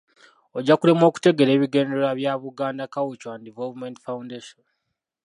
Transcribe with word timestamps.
Ojja 0.57 0.75
kulemwa 0.79 1.05
okutegeera 1.07 1.51
ebigendererwa 1.53 2.11
bya 2.19 2.33
Buganda 2.43 2.85
Cultural 2.95 3.35
And 3.35 3.45
Development 3.47 3.95
Foundation. 4.05 4.63